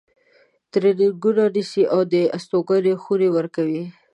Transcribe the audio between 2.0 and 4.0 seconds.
د استوګنې خونې ورکوي.